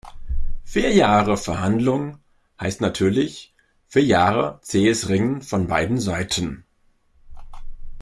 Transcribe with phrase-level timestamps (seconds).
[0.63, 2.17] Vier Jahre Verhandlung
[2.59, 3.53] heißt natürlich,
[3.87, 6.65] vier Jahre zähes Ringen von beiden Seiten.